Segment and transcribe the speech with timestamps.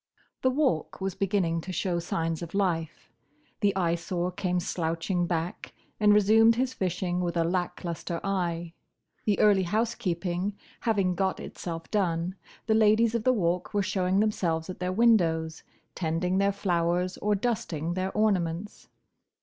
[0.41, 3.07] The Walk was beginning to show signs of life.
[3.59, 8.73] The Eyesore came slouching back, and resumed his fishing with a lack lustre eye.
[9.25, 12.33] The early housekeeping having got itself done,
[12.65, 15.61] the ladies of the Walk were showing themselves at their windows,
[15.93, 18.87] tending their flowers or dusting their ornaments.